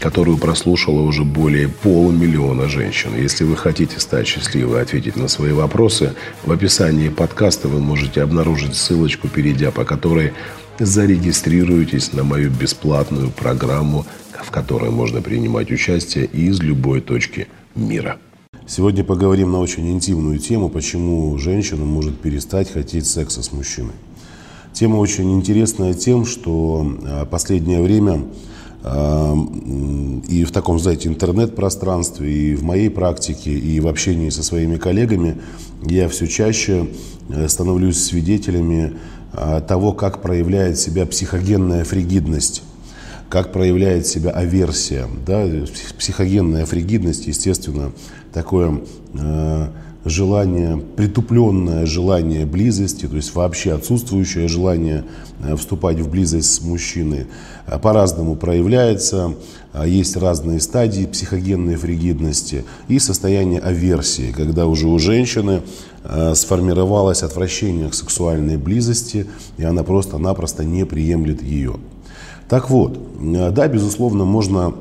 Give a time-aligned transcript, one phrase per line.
[0.00, 3.10] которую прослушало уже более полумиллиона женщин.
[3.16, 8.22] Если вы хотите стать счастливой и ответить на свои вопросы, в описании подкаста вы можете
[8.22, 10.32] обнаружить ссылочку, перейдя по которой
[10.78, 14.06] зарегистрируйтесь на мою бесплатную программу,
[14.42, 18.18] в которой можно принимать участие из любой точки мира.
[18.66, 23.92] Сегодня поговорим на очень интимную тему, почему женщина может перестать хотеть секса с мужчиной.
[24.72, 28.22] Тема очень интересная тем, что а, последнее время
[28.82, 35.36] и в таком, знаете, интернет-пространстве, и в моей практике, и в общении со своими коллегами
[35.82, 36.88] я все чаще
[37.28, 38.94] э, становлюсь свидетелями
[39.32, 42.62] а, того, как проявляет себя психогенная фригидность
[43.30, 45.06] как проявляет себя аверсия.
[45.24, 45.48] Да?
[45.96, 47.92] Психогенная фригидность, естественно,
[48.32, 48.80] такое
[49.14, 49.68] э,
[50.04, 55.04] желание, притупленное желание близости, то есть вообще отсутствующее желание
[55.42, 57.26] э, вступать в близость с мужчиной,
[57.66, 59.34] э, по-разному проявляется.
[59.72, 65.62] Э, есть разные стадии психогенной фригидности и состояние аверсии, когда уже у женщины
[66.32, 69.26] сформировалось отвращение к сексуальной близости,
[69.58, 71.76] и она просто-напросто не приемлет ее.
[72.48, 74.72] Так вот, да, безусловно, можно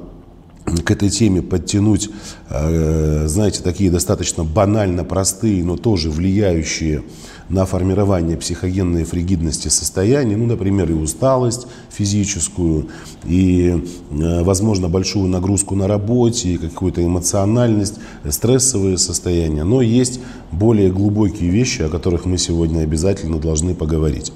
[0.65, 2.09] к этой теме подтянуть,
[2.49, 7.03] э, знаете, такие достаточно банально простые, но тоже влияющие
[7.49, 12.89] на формирование психогенной фригидности состояния, ну, например, и усталость физическую,
[13.25, 17.95] и, э, возможно, большую нагрузку на работе, и какую-то эмоциональность,
[18.29, 19.63] стрессовые состояния.
[19.63, 20.19] Но есть
[20.51, 24.31] более глубокие вещи, о которых мы сегодня обязательно должны поговорить.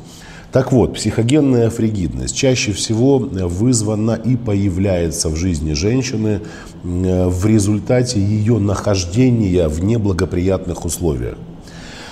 [0.54, 6.42] Так вот, психогенная фригидность чаще всего вызвана и появляется в жизни женщины
[6.84, 11.40] э, в результате ее нахождения в неблагоприятных условиях.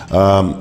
[0.09, 0.59] А,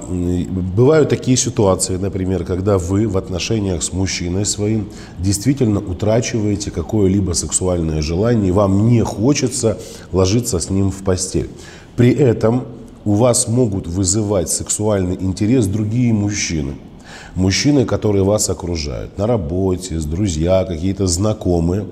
[0.77, 8.03] бывают такие ситуации, например, когда вы в отношениях с мужчиной своим действительно утрачиваете какое-либо сексуальное
[8.03, 9.79] желание, и вам не хочется
[10.13, 11.49] ложиться с ним в постель.
[11.97, 12.65] При этом
[13.07, 16.75] у вас могут вызывать сексуальный интерес другие мужчины–
[17.35, 21.87] мужчины, которые вас окружают, на работе, с друзья, какие-то знакомые.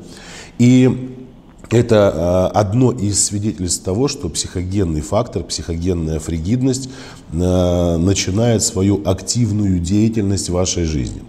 [0.59, 1.15] И
[1.71, 6.88] это а, одно из свидетельств того, что психогенный фактор, психогенная фригидность
[7.32, 11.22] а, начинает свою активную деятельность в вашей жизни.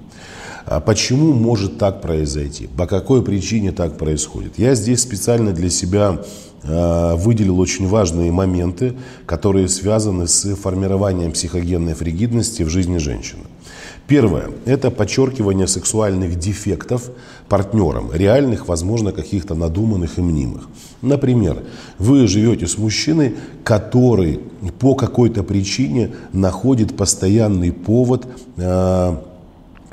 [0.65, 2.67] А почему может так произойти?
[2.67, 4.57] По какой причине так происходит?
[4.57, 6.21] Я здесь специально для себя
[6.61, 13.43] выделил очень важные моменты, которые связаны с формированием психогенной фригидности в жизни женщины.
[14.09, 17.11] Первое– это подчеркивание сексуальных дефектов
[17.47, 20.67] партнером, реальных, возможно, каких-то надуманных и мнимых.
[21.03, 21.61] Например,
[21.99, 24.39] вы живете с мужчиной, который
[24.79, 28.25] по какой-то причине находит постоянный повод
[28.57, 29.15] э,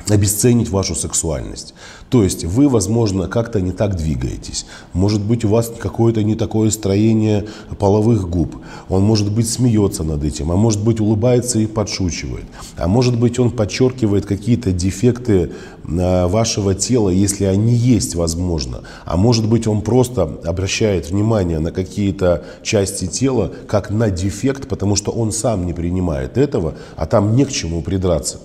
[0.09, 1.73] обесценить вашу сексуальность.
[2.09, 4.65] То есть вы, возможно, как-то не так двигаетесь.
[4.93, 7.45] Может быть, у вас какое-то не такое строение
[7.77, 8.55] половых губ.
[8.87, 12.45] Он, может быть, смеется над этим, а может быть, улыбается и подшучивает.
[12.77, 15.51] А может быть, он подчеркивает какие-то дефекты
[15.85, 18.81] э, вашего тела, если они есть, возможно.
[19.05, 24.95] А может быть, он просто обращает внимание на какие-то части тела, как на дефект, потому
[24.95, 28.39] что он сам не принимает этого, а там не к чему придраться.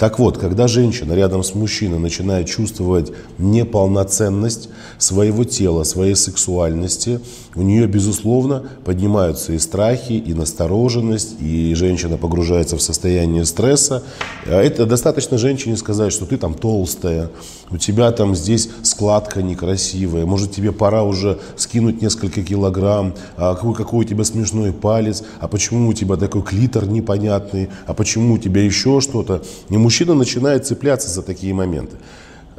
[0.00, 7.20] Так вот, когда женщина рядом с мужчиной начинает чувствовать неполноценность своего тела, своей сексуальности,
[7.54, 14.04] у нее, безусловно, поднимаются и страхи, и настороженность, и женщина погружается в состояние стресса.
[14.46, 17.30] А это достаточно женщине сказать, что ты там толстая,
[17.70, 23.74] у тебя там здесь складка некрасивая, может тебе пора уже скинуть несколько килограмм, а какой,
[23.74, 28.38] какой у тебя смешной палец, а почему у тебя такой клитор непонятный, а почему у
[28.38, 29.42] тебя еще что-то.
[29.68, 31.96] И мужчина начинает цепляться за такие моменты.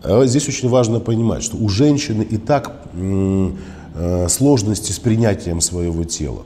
[0.04, 2.76] А здесь очень важно понимать, что у женщины и так
[4.28, 6.44] сложности с принятием своего тела.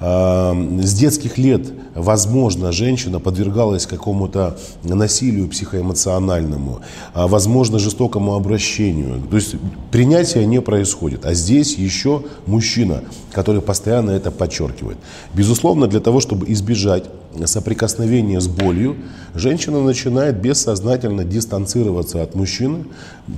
[0.00, 6.80] С детских лет, возможно, женщина подвергалась какому-то насилию психоэмоциональному,
[7.14, 9.22] а, возможно, жестокому обращению.
[9.30, 9.54] То есть
[9.92, 11.24] принятие не происходит.
[11.24, 14.98] А здесь еще мужчина, который постоянно это подчеркивает.
[15.34, 17.04] Безусловно, для того, чтобы избежать
[17.46, 18.96] соприкосновения с болью,
[19.34, 22.84] женщина начинает бессознательно дистанцироваться от мужчины,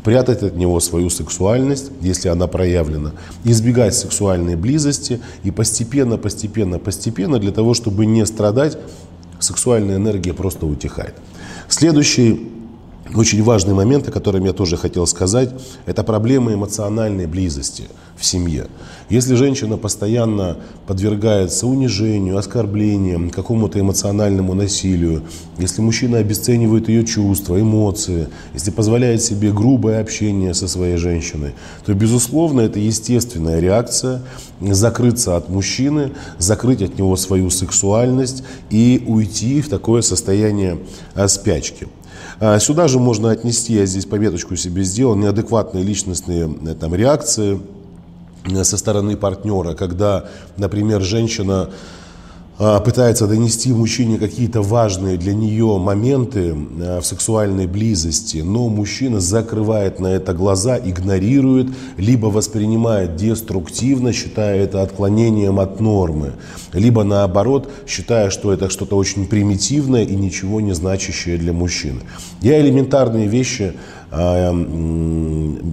[0.04, 3.12] прятать от него свою сексуальность, если она проявлена,
[3.44, 8.78] избегать сексуальной близости и постепенно-постепенно постепенно-постепенно для того, чтобы не страдать,
[9.38, 11.14] сексуальная энергия просто утихает.
[11.68, 12.50] Следующий
[13.14, 15.50] очень важный момент, о котором я тоже хотел сказать,
[15.86, 17.84] это проблема эмоциональной близости
[18.16, 18.66] в семье.
[19.10, 20.56] Если женщина постоянно
[20.86, 25.24] подвергается унижению, оскорблениям, какому-то эмоциональному насилию,
[25.58, 31.54] если мужчина обесценивает ее чувства, эмоции, если позволяет себе грубое общение со своей женщиной,
[31.84, 34.22] то, безусловно, это естественная реакция
[34.60, 40.78] закрыться от мужчины, закрыть от него свою сексуальность и уйти в такое состояние
[41.14, 41.88] а, спячки.
[42.40, 47.60] А, сюда же можно отнести, я здесь пометочку себе сделал, неадекватные личностные э, там, реакции
[48.50, 50.26] э, со стороны партнера, когда,
[50.56, 51.70] например, женщина
[52.56, 59.98] пытается донести мужчине какие-то важные для нее моменты а, в сексуальной близости, но мужчина закрывает
[59.98, 66.32] на это глаза, игнорирует, либо воспринимает деструктивно, считая это отклонением от нормы,
[66.72, 72.00] либо наоборот, считая, что это что-то очень примитивное и ничего не значащее для мужчины.
[72.40, 73.72] Я элементарные вещи,
[74.12, 74.52] а,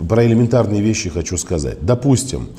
[0.10, 1.78] про элементарные вещи хочу сказать.
[1.82, 2.50] Допустим,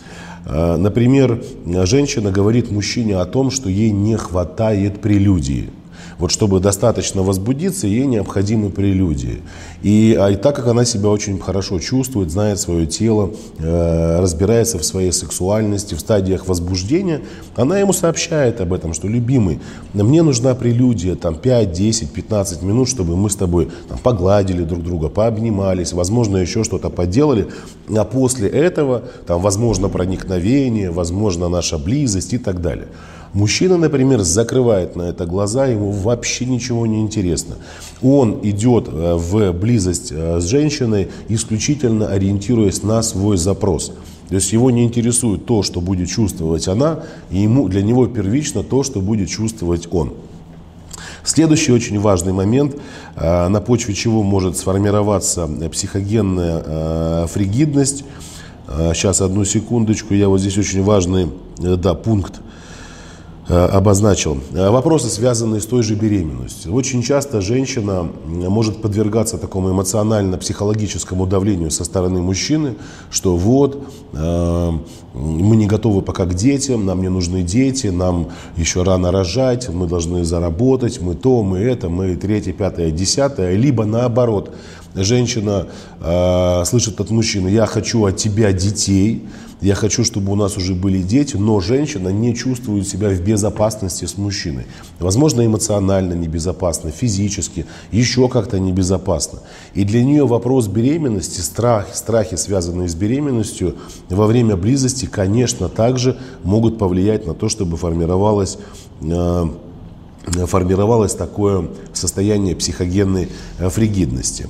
[0.45, 1.43] например,
[1.85, 5.71] женщина говорит мужчине о том, что ей не хватает прелюдии.
[6.19, 9.43] Вот чтобы достаточно возбудиться, ей необходимы прелюдии.
[9.83, 14.79] И, а и так как она себя очень хорошо чувствует, знает свое тело, э, разбирается
[14.79, 17.21] в своей сексуальности, в стадиях возбуждения,
[17.57, 19.61] она ему сообщает об этом, что, любимый,
[19.93, 24.83] мне нужна прелюдия, там, 5, 10, 15 минут, чтобы мы с тобой там, погладили друг
[24.83, 27.49] друга, пообнимались, возможно, еще что-то поделали,
[27.89, 32.89] а после этого, там, возможно, проникновение, возможно, наша близость и так далее.
[33.35, 37.57] Мужчина, например, закрывает на это глаза, ему вообще ничего не интересно.
[38.03, 43.93] Он идет э, в близость э, с женщиной, исключительно ориентируясь на свой запрос.
[44.29, 48.63] То есть его не интересует то, что будет чувствовать она, и ему, для него первично
[48.63, 50.13] то, что будет чувствовать он.
[51.25, 52.77] Следующий очень важный момент,
[53.17, 58.05] э, на почве чего может сформироваться психогенная фригидность.
[58.69, 61.29] Сейчас, одну секундочку, я вот здесь очень важный
[61.59, 62.41] да, пункт
[63.53, 64.39] обозначил.
[64.53, 66.73] Э, вопросы, связанные с той же беременностью.
[66.73, 72.77] Очень часто женщина может подвергаться такому эмоционально-психологическому давлению со стороны мужчины,
[73.11, 73.83] что вот,
[74.13, 74.71] э,
[75.15, 79.87] мы не готовы пока к детям, нам не нужны дети, нам еще рано рожать, мы
[79.87, 83.55] должны заработать, мы то, мы это, мы третье, пятое, десятое.
[83.57, 84.55] Либо наоборот,
[84.95, 85.67] женщина
[86.65, 89.23] слышит от мужчины, я хочу от тебя детей,
[89.63, 94.05] я хочу, чтобы у нас уже были дети, но женщина не чувствует себя в безопасности
[94.05, 94.67] с мужчиной.
[94.99, 99.39] Возможно, эмоционально небезопасно, физически, еще как-то небезопасно.
[99.75, 103.77] И для нее вопрос беременности, страх, страхи, связанные с беременностью,
[104.11, 108.59] во время близости, конечно, также могут повлиять на то, чтобы формировалась
[109.01, 109.47] э,
[110.47, 113.29] формировалось такое состояние психогенной
[113.59, 114.49] э, фригидности.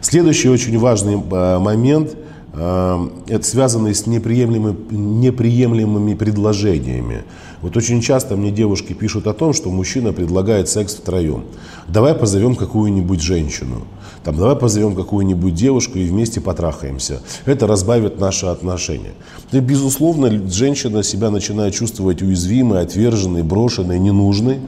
[0.00, 2.16] Следующий очень важный э, момент–
[2.54, 7.24] это связано с неприемлемыми, неприемлемыми предложениями.
[7.62, 11.44] Вот очень часто мне девушки пишут о том, что мужчина предлагает секс втроем.
[11.88, 13.86] Давай позовем какую-нибудь женщину.
[14.24, 17.22] Там, давай позовем какую-нибудь девушку и вместе потрахаемся.
[17.44, 19.12] Это разбавит наши отношения.
[19.50, 24.60] И, безусловно, женщина себя начинает чувствовать уязвимой, отверженной, брошенной, ненужной.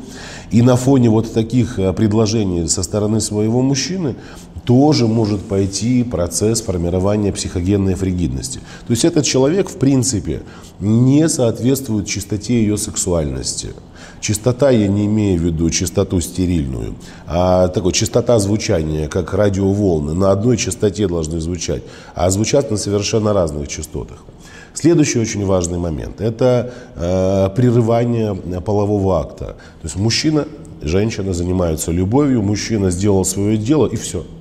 [0.55, 4.15] И на фоне вот таких э, предложений со стороны своего мужчины
[4.65, 8.61] тоже может пойти процесс формирования психогенной фригидности.
[8.87, 10.43] То есть этот человек, в принципе,
[10.79, 13.75] не соответствует чистоте ее сексуальности.
[14.21, 16.95] Чистота, я не имею в виду чистоту стерильную,
[17.27, 21.83] а такой чистота звучания, как радиоволны, на одной частоте должны звучать,
[22.15, 24.19] а звучат на совершенно разных частотах.
[24.75, 29.47] Следующий очень важный момент– это э, прерывание полового акта.
[29.47, 30.47] То есть мужчина,
[30.83, 34.27] женщина занимаются любовью, мужчина сделал свое дело и все–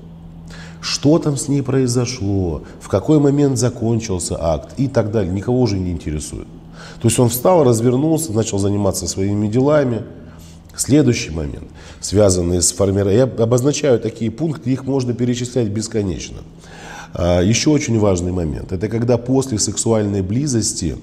[0.84, 5.80] что там с ней произошло, в какой момент закончился акт и так далее, никого уже
[5.80, 6.48] не интересует.
[7.02, 10.04] То есть он встал, развернулся, начал заниматься своими делами.
[10.76, 11.70] Следующий момент,
[12.02, 16.40] связанный с формированием, я обозначаю такие пункты, их можно перечислять бесконечно.
[17.14, 20.98] А, еще очень важный момент, это когда после сексуальной близости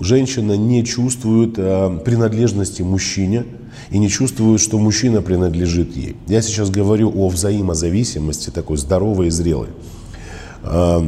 [0.00, 3.44] женщина не чувствует э, принадлежности мужчине
[3.90, 6.16] и не чувствует, что мужчина принадлежит ей.
[6.26, 9.68] Я сейчас говорю о взаимозависимости, такой здоровой и зрелой.
[10.62, 11.06] Э,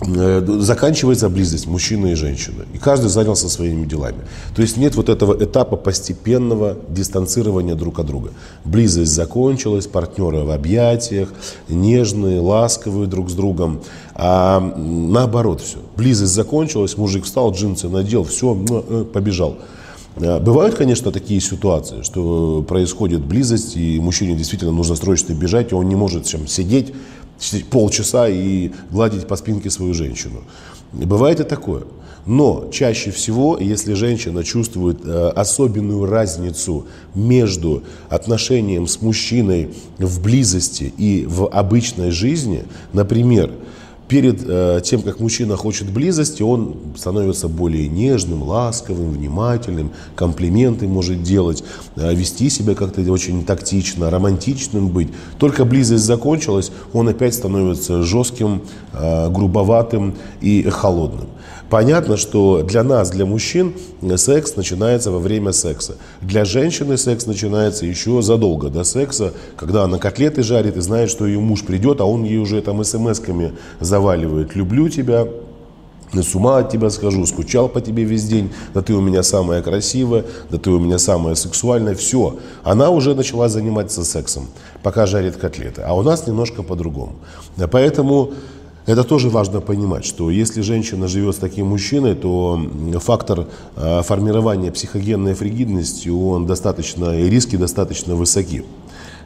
[0.00, 2.64] заканчивается близость мужчины и женщины.
[2.72, 4.18] И каждый занялся своими делами.
[4.54, 8.30] То есть нет вот этого этапа постепенного дистанцирования друг от друга.
[8.64, 11.30] Близость закончилась, партнеры в объятиях,
[11.68, 13.80] нежные, ласковые друг с другом.
[14.14, 15.78] А наоборот все.
[15.96, 19.56] Близость закончилась, мужик встал, джинсы надел, все, ну, э, побежал.
[20.16, 25.74] Э, бывают, конечно, такие ситуации, что происходит близость, и мужчине действительно нужно срочно бежать, и
[25.74, 26.92] он не может чем сидеть
[27.70, 30.42] полчаса и гладить по спинке свою женщину.
[30.92, 31.84] Бывает и такое.
[32.26, 40.92] Но чаще всего, если женщина чувствует э, особенную разницу между отношением с мужчиной в близости
[40.98, 43.52] и в обычной жизни, например,
[44.08, 51.22] перед э, тем, как мужчина хочет близости, он становится более нежным, ласковым, внимательным, комплименты может
[51.22, 51.62] делать,
[51.96, 55.08] э, вести себя как-то очень тактично, романтичным быть.
[55.38, 58.62] Только близость закончилась, он опять становится жестким,
[58.94, 61.28] э, грубоватым и холодным.
[61.70, 63.74] Понятно, что для нас, для мужчин,
[64.16, 65.96] секс начинается во время секса.
[66.22, 71.26] Для женщины секс начинается еще задолго до секса, когда она котлеты жарит и знает, что
[71.26, 75.26] ее муж придет, а он ей уже там смс-ками заваливает «люблю тебя»,
[76.14, 79.60] с ума от тебя схожу, скучал по тебе весь день, да ты у меня самая
[79.60, 82.38] красивая, да ты у меня самая сексуальная, все.
[82.64, 84.46] Она уже начала заниматься сексом,
[84.82, 87.16] пока жарит котлеты, а у нас немножко по-другому.
[87.70, 88.32] Поэтому
[88.88, 92.58] это тоже важно понимать, что если женщина живет с таким мужчиной, то
[93.00, 98.64] фактор э, формирования психогенной фригидности, он достаточно, и риски достаточно высоки.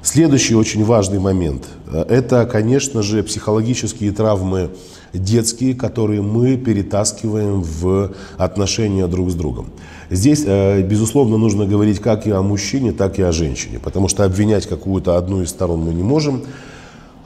[0.02, 4.71] Следующий очень важный момент– это, конечно же, психологические травмы
[5.12, 9.66] детские, которые мы перетаскиваем в отношения друг с другом.
[10.11, 14.25] Здесь, э, безусловно, нужно говорить как и о мужчине, так и о женщине, потому что
[14.25, 16.42] обвинять какую-то одну из сторон мы не можем.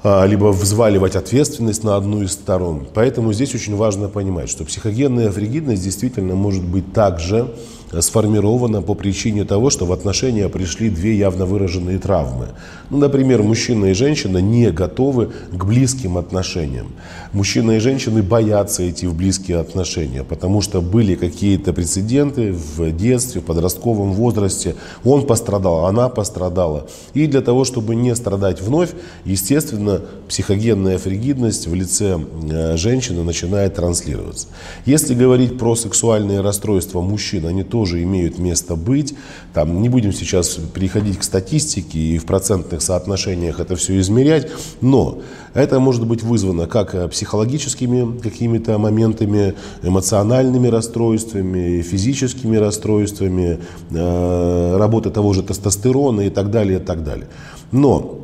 [0.09, 2.87] А, либо взваливать ответственность на одну из сторон.
[2.95, 7.53] Поэтому здесь очень важно понимать, что психогенная фригидность действительно может быть также
[8.01, 12.49] сформирована по причине того, что в отношения пришли две явно выраженные травмы.
[12.91, 16.89] Ну, например, мужчина и женщина не готовы к близким отношениям.
[17.33, 23.41] Мужчина и женщины боятся идти в близкие отношения, потому что были какие-то прецеденты в детстве,
[23.41, 24.75] в подростковом возрасте.
[25.05, 26.87] Он пострадал, она пострадала.
[27.15, 28.91] И для того, чтобы не страдать вновь,
[29.25, 32.19] естественно, психогенная фригидность в лице
[32.51, 34.49] э, женщины начинает транслироваться.
[34.85, 39.15] Если говорить про сексуальные расстройства мужчин, они тоже имеют место быть.
[39.53, 45.21] Там, не будем сейчас переходить к статистике и в процентных соотношениях это все измерять, но
[45.55, 53.59] это может быть вызвано как э, психологическими какими-то моментами, эмоциональными расстройствами, физическими расстройствами,
[53.91, 57.27] э, работы того же тестостерона и так далее, и так далее.
[57.73, 58.21] Но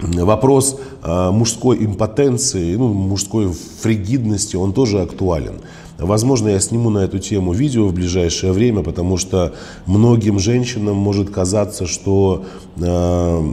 [0.00, 5.60] вопрос э, мужской импотенции, ну, мужской фригидности, он тоже актуален.
[5.98, 9.54] Возможно, я сниму на эту тему видео в ближайшее время, потому что
[9.86, 12.44] многим женщинам может казаться, что,
[12.76, 13.52] э,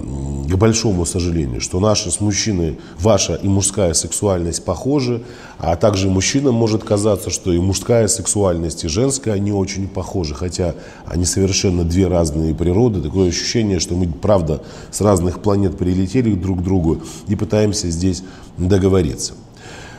[0.50, 5.22] к большому сожалению, что наша с мужчиной, ваша и мужская сексуальность похожи,
[5.60, 10.74] а также мужчинам может казаться, что и мужская сексуальность, и женская, они очень похожи, хотя
[11.06, 13.02] они совершенно две разные природы.
[13.02, 18.24] Такое ощущение, что мы, правда, с разных планет прилетели друг к другу и пытаемся здесь
[18.58, 19.34] договориться.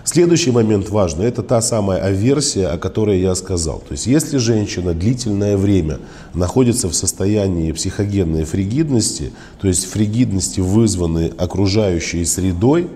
[0.05, 3.79] Следующий момент важный– это та самая аверсия, о которой я сказал.
[3.79, 6.01] То есть если женщина длительное время
[6.35, 9.31] находится в состоянии психогенной фригидности,
[9.61, 12.89] то есть фригидности, вызванной окружающей средой,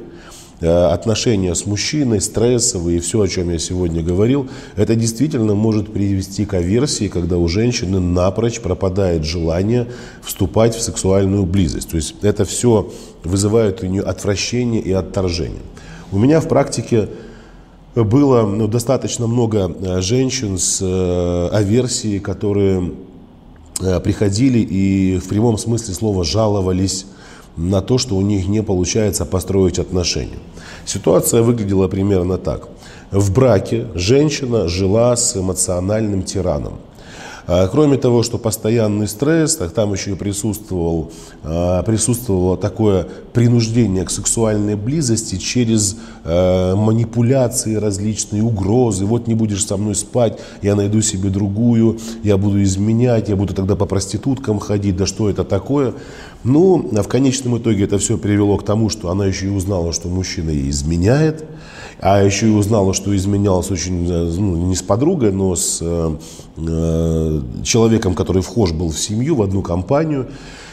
[0.60, 5.92] э, отношения с мужчиной, стрессовые и все, о чем я сегодня говорил, это действительно может
[5.92, 9.86] привести к аверсии, когда у женщины напрочь пропадает желание
[10.24, 11.88] вступать в сексуальную близость.
[11.88, 15.62] То есть это все вызывает у нее отвращение и отторжение.
[16.12, 17.08] У меня в практике
[17.94, 22.92] было ну, достаточно много э, женщин с э, аверсией, которые
[23.80, 27.06] э, приходили и в прямом смысле слова жаловались
[27.56, 30.38] на то, что у них не получается построить отношения.
[30.84, 32.68] Ситуация выглядела примерно так.
[33.10, 36.74] В браке женщина жила с эмоциональным тираном.
[37.46, 41.12] А, кроме того, что постоянный стресс, там еще и присутствовал,
[41.44, 49.04] а, присутствовало такое принуждение к сексуальной близости через а, манипуляции различные, угрозы.
[49.04, 53.54] Вот не будешь со мной спать, я найду себе другую, я буду изменять, я буду
[53.54, 55.94] тогда по проституткам ходить, да что это такое?
[56.42, 60.08] Ну, в конечном итоге это все привело к тому, что она еще и узнала, что
[60.08, 61.44] мужчина ей изменяет,
[62.00, 66.16] а еще и узнала, что изменялась очень, э, ну, не с подругой, но с э,
[66.56, 70.28] э, человеком, который вхож был в семью, в одну компанию.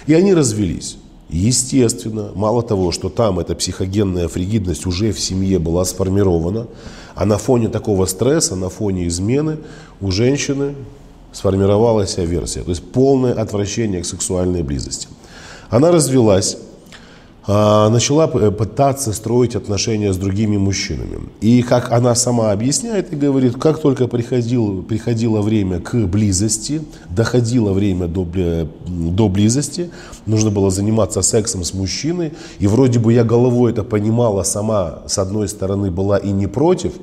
[0.06, 0.98] И они развелись.
[1.30, 6.68] Естественно, мало того, что там эта психогенная фригидность уже в семье была сформирована,
[7.16, 9.58] а на фоне такого стресса, на фоне измены
[10.02, 10.76] у женщины
[11.32, 15.08] сформировалась аверсия, то есть полное отвращение к сексуальной близости.
[15.70, 16.58] Она развелась,
[17.46, 21.30] начала пытаться строить отношения с другими мужчинами.
[21.42, 27.74] И как она сама объясняет и говорит, как только приходило, приходило время к близости, доходило
[27.74, 28.26] время до,
[28.86, 29.90] до близости,
[30.26, 35.18] нужно было заниматься сексом с мужчиной, и вроде бы я головой это понимала сама, с
[35.18, 36.94] одной стороны, была и не против,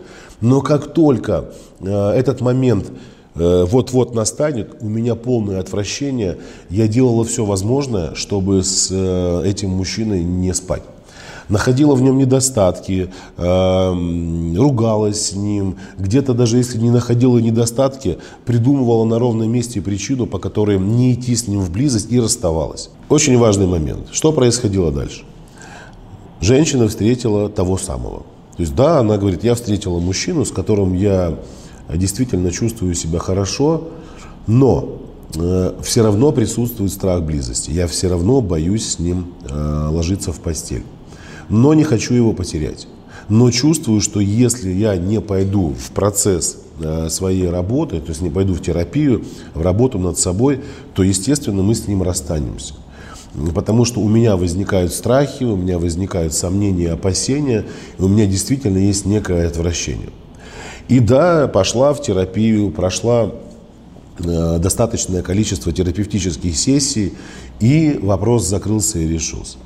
[0.41, 6.39] но как только э, этот момент Э, вот-вот настанет, у меня полное отвращение.
[6.69, 10.83] Я делала все возможное, чтобы с э, этим мужчиной не спать.
[11.49, 19.05] Находила в нем недостатки, э, ругалась с ним, где-то даже если не находила недостатки, придумывала
[19.05, 22.91] на ровном месте причину, по которой не идти с ним в близость и расставалась.
[23.09, 24.09] Очень важный момент.
[24.13, 25.25] Что происходило дальше?
[26.41, 28.21] Женщина встретила того самого.
[28.57, 31.37] То есть да, она говорит, я встретила мужчину, с которым я
[31.97, 33.89] действительно чувствую себя хорошо,
[34.47, 34.99] но
[35.35, 37.71] э, все равно присутствует страх близости.
[37.71, 40.85] Я все равно боюсь с ним э, ложиться в постель.
[41.49, 42.87] Но не хочу его потерять.
[43.29, 48.31] Но чувствую, что если я не пойду в процесс э, своей работы, то есть не
[48.31, 50.61] пойду в терапию, в работу над собой,
[50.95, 52.75] то, естественно, мы с ним расстанемся.
[53.55, 57.65] Потому что у меня возникают страхи, у меня возникают сомнения, опасения,
[57.99, 60.11] и у меня действительно есть некое отвращение.
[60.91, 63.31] И да, пошла в терапию, прошла
[64.19, 67.15] э, достаточное количество терапевтических сессий,
[67.61, 69.59] и вопрос закрылся и решился.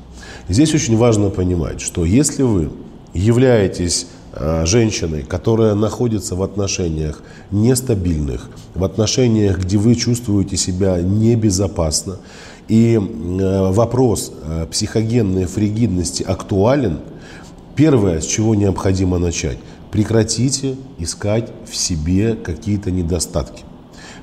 [0.51, 2.73] Здесь очень важно понимать, что если вы
[3.15, 12.19] являетесь э, женщиной, которая находится в отношениях нестабильных, в отношениях, где вы чувствуете себя небезопасно,
[12.69, 14.31] и э, вопрос
[14.71, 16.99] психогенной фригидности актуален,
[17.77, 19.57] первое, с чего необходимо начать–
[19.95, 23.63] Прекратите искать в себе какие-то недостатки.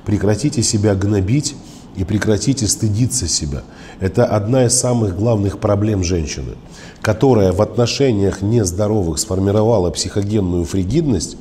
[0.04, 1.54] Прекратите себя гнобить
[1.96, 3.62] и прекратите стыдиться себя.
[3.98, 6.56] Это одна из самых главных проблем женщины,
[7.00, 11.38] которая в отношениях нездоровых сформировала психогенную фригидность,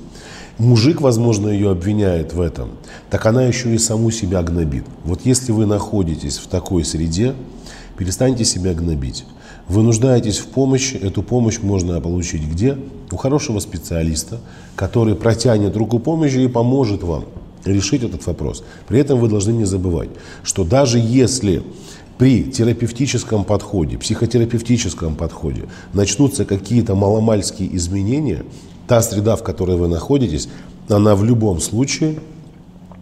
[0.58, 2.70] мужик, возможно, ее обвиняет в этом,
[3.10, 4.86] так она еще и саму себя гнобит.
[5.04, 7.36] Вот если вы находитесь в такой среде,
[7.98, 9.26] перестаньте себя гнобить.
[9.72, 12.78] Вы нуждаетесь в помощи, эту помощь можно получить где?
[13.10, 14.42] У хорошего специалиста,
[14.76, 17.24] который протянет руку помощи и поможет вам
[17.64, 18.66] решить этот вопрос.
[18.90, 20.10] При этом вы должны не забывать,
[20.44, 21.64] что даже если
[22.18, 28.44] при терапевтическом подходе, психотерапевтическом подходе начнутся какие-то маломальские изменения,
[28.90, 30.50] та среда, в которой вы находитесь,
[30.90, 32.20] она в любом случае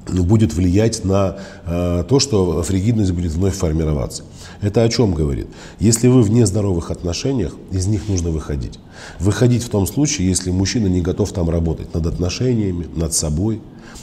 [0.09, 4.23] будет влиять на э, то, что фригидность будет вновь формироваться.
[4.61, 5.47] Это о чем говорит?
[5.79, 8.79] Если вы в нездоровых отношениях, из них нужно выходить.
[9.19, 13.61] Выходить в том случае, если мужчина не готов там работать над отношениями, над собой.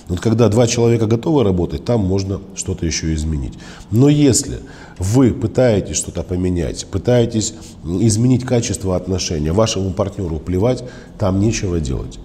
[0.08, 3.54] Вот когда два человека готовы работать, там можно что-то еще изменить.
[3.90, 4.60] Но если
[4.98, 10.84] вы пытаетесь что-то поменять, пытаетесь изменить качество отношения, вашему партнеру плевать,
[11.18, 12.18] там нечего делать.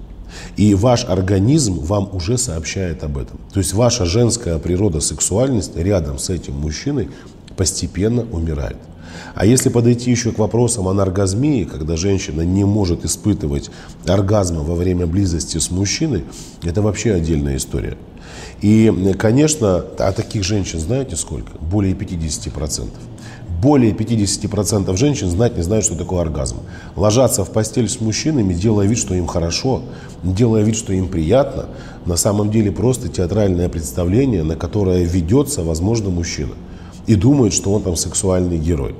[0.57, 3.39] И ваш организм вам уже сообщает об этом.
[3.53, 7.09] То есть ваша женская природа, сексуальность рядом с этим мужчиной
[7.55, 8.77] постепенно умирает.
[9.35, 13.69] А если подойти еще к вопросам о наргазмии, когда женщина не может испытывать
[14.07, 16.23] оргазма во время близости с мужчиной,
[16.63, 17.97] это вообще отдельная история.
[18.61, 21.57] И, конечно, а таких женщин знаете сколько?
[21.59, 22.89] Более 50%
[23.61, 26.57] более 50% женщин знать не знают, что такое оргазм.
[26.95, 29.83] Ложатся в постель с мужчинами, делая вид, что им хорошо,
[30.23, 31.65] делая вид, что им приятно,
[32.05, 36.53] на самом деле просто театральное представление, на которое ведется, возможно, мужчина.
[37.05, 38.95] И думает, что он там сексуальный герой.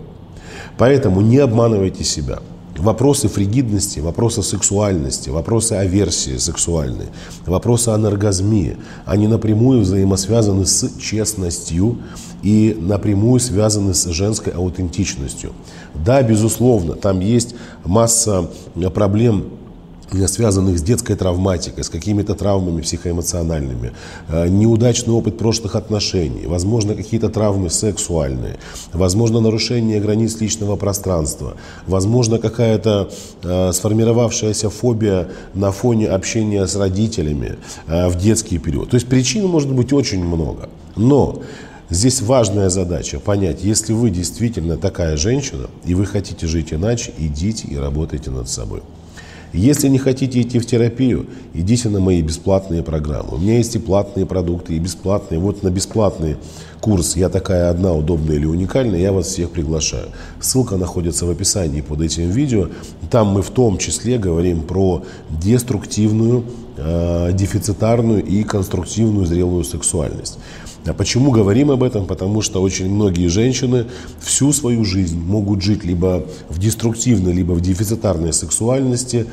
[0.78, 2.39] Поэтому не обманывайте себя.
[2.82, 7.10] Вопросы фригидности, вопросы сексуальности, вопросы аверсии сексуальной,
[7.46, 12.00] вопросы анаргазмии, они напрямую взаимосвязаны с честностью
[12.41, 15.52] и напрямую связаны с женской аутентичностью.
[15.94, 17.54] Да, безусловно, там есть
[17.86, 18.50] масса
[18.96, 19.46] проблем
[20.28, 23.93] связанных с детской травматикой, с какими-то травмами психоэмоциональными,
[24.28, 28.58] э, неудачный опыт прошлых отношений, возможно, какие-то травмы сексуальные,
[28.93, 31.56] возможно, нарушение границ личного пространства,
[31.88, 33.10] возможно, какая-то
[33.43, 38.89] э, сформировавшаяся фобия на фоне общения с родителями э, в детский период.
[38.89, 40.69] То есть причин может быть очень много.
[40.95, 41.41] Но
[41.91, 47.67] Здесь важная задача понять, если вы действительно такая женщина, и вы хотите жить иначе, идите
[47.67, 48.82] и работайте над собой.
[49.53, 53.35] Если не хотите идти в терапию, идите на мои бесплатные программы.
[53.35, 55.39] У меня есть и платные продукты, и бесплатные.
[55.39, 56.37] Вот на бесплатный
[56.79, 60.07] курс «Я такая одна, удобная или уникальная» я вас всех приглашаю.
[60.39, 62.69] Ссылка находится в описании под этим видео.
[63.09, 66.45] Там мы в том числе говорим про деструктивную,
[66.77, 70.39] э, дефицитарную и конструктивную зрелую сексуальность.
[70.86, 72.08] А почему говорим об этом?
[72.08, 73.86] Потому что очень многие женщины
[74.20, 79.28] всю свою жизнь могут жить либо в деструктивной, либо в дефицитарной сексуальности,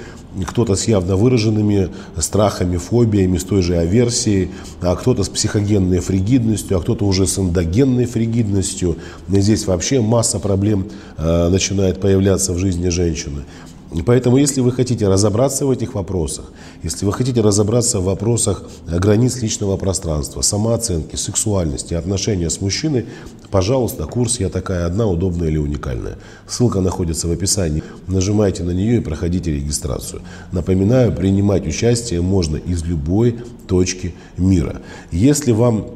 [0.47, 4.51] кто-то с явно выраженными страхами, фобиями, с той же аверсией,
[4.83, 8.99] а кто-то с психогенной фригидностью, а кто-то уже с эндогенной фригидностью.
[9.29, 13.45] Здесь вообще масса проблем э, начинает появляться в жизни женщины.
[13.93, 18.65] И поэтому, если вы хотите разобраться в этих вопросах, если вы хотите разобраться в вопросах
[18.87, 23.07] границ личного пространства, самооценки, сексуальности, отношения с мужчиной,
[23.51, 26.19] пожалуйста, курс «Я такая одна, удобная или уникальная».
[26.47, 27.83] Ссылка находится в описании.
[28.07, 30.21] Нажимайте на нее и проходите регистрацию.
[30.53, 34.83] Напоминаю, принимать участие можно из любой точки мира.
[35.11, 35.87] Если вам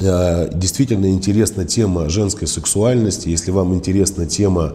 [0.00, 4.74] э, действительно интересна тема женской сексуальности, если вам интересна тема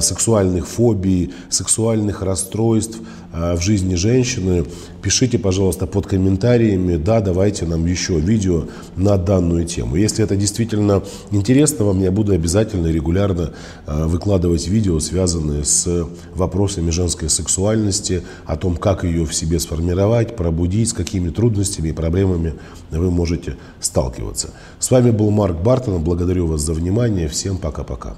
[0.00, 2.98] сексуальных фобий, сексуальных расстройств
[3.32, 4.64] э, в жизни женщины,
[5.02, 8.64] пишите, пожалуйста, под комментариями, да, давайте нам еще видео
[8.96, 9.96] на данную тему.
[9.96, 13.52] Если это действительно интересно вам, я буду обязательно регулярно
[13.86, 20.36] э, выкладывать видео, связанные с вопросами женской сексуальности, о том, как ее в себе сформировать,
[20.36, 22.54] пробудить, с какими трудностями и проблемами
[22.90, 24.50] вы можете сталкиваться.
[24.78, 28.16] С вами был Марк Бартон, благодарю вас за внимание, всем пока-пока.